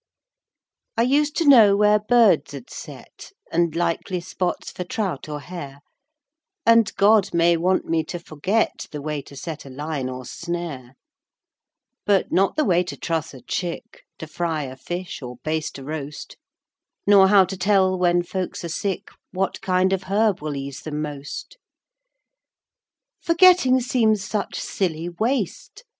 [0.97, 5.81] I used to know where birds ud set, And likely spots for trout or hare,
[6.65, 10.95] And God may want me to forget The way to set a line or snare;
[12.03, 15.83] But not the way to truss a chick, To fry a fish, or baste a
[15.83, 16.35] roast,
[17.05, 20.99] Nor how to tell, when folks are sick, What kind of herb will ease them
[21.03, 21.59] most!
[23.21, 25.83] Forgetting seems such silly waste!